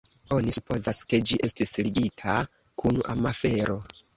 [0.35, 2.39] Oni supozas, ke ĝi estis ligita
[2.83, 3.79] kun amafero.